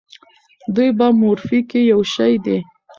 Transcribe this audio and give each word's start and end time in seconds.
دوی 0.75 0.89
په 0.97 1.05
مورفي 1.19 1.59
کې 1.69 1.79
یو 1.91 2.01
شی 2.13 2.33
دي. 2.45 2.57